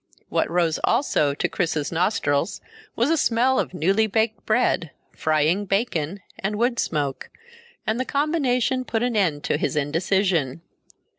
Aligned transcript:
What 0.29 0.49
rose 0.49 0.79
also 0.83 1.35
to 1.35 1.47
Chris's 1.47 1.91
nostrils 1.91 2.59
was 2.95 3.11
a 3.11 3.17
smell 3.17 3.59
of 3.59 3.75
newly 3.75 4.07
baked 4.07 4.47
bread, 4.47 4.89
frying 5.15 5.65
bacon, 5.65 6.21
and 6.39 6.55
woodsmoke, 6.57 7.29
and 7.85 7.99
the 7.99 8.05
combination 8.05 8.83
put 8.83 9.03
an 9.03 9.15
end 9.15 9.43
to 9.43 9.57
his 9.57 9.75
indecision. 9.75 10.63